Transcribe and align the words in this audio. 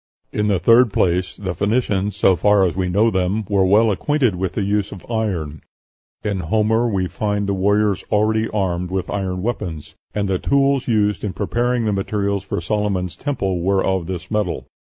"In 0.31 0.47
the 0.47 0.57
third 0.57 0.91
place, 0.91 1.37
the 1.37 1.53
Phoenicians, 1.53 2.15
so 2.15 2.35
far 2.35 2.63
as 2.63 2.75
we 2.75 2.89
know 2.89 3.11
them, 3.11 3.45
were 3.47 3.63
well 3.67 3.91
acquainted 3.91 4.33
with 4.33 4.53
the 4.53 4.63
use 4.63 4.91
of 4.91 5.05
iron; 5.11 5.61
in 6.23 6.39
Homer 6.39 6.87
we 6.87 7.05
find 7.07 7.45
the 7.45 7.53
warriors 7.53 8.03
already 8.11 8.49
armed 8.49 8.89
with 8.89 9.11
iron 9.11 9.43
weapons, 9.43 9.93
and 10.15 10.27
the 10.27 10.39
tools 10.39 10.87
used 10.87 11.23
in 11.23 11.33
preparing 11.33 11.85
the 11.85 11.93
materials 11.93 12.43
for 12.43 12.59
Solomon's 12.59 13.15
Temple 13.15 13.61
were 13.61 13.85
of 13.85 14.07
this 14.07 14.31
metal." 14.31 14.65